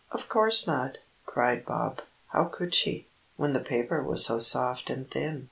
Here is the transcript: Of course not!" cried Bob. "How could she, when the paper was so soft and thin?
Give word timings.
Of 0.11 0.27
course 0.27 0.65
not!" 0.65 0.97
cried 1.27 1.63
Bob. 1.63 2.01
"How 2.29 2.45
could 2.45 2.73
she, 2.73 3.05
when 3.35 3.53
the 3.53 3.59
paper 3.59 4.01
was 4.01 4.25
so 4.25 4.39
soft 4.39 4.89
and 4.89 5.07
thin? 5.07 5.39